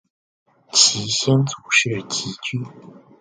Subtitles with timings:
[0.71, 2.65] 其先祖是汲郡。